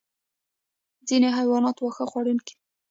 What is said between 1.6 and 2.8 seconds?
واښه خوړونکي دي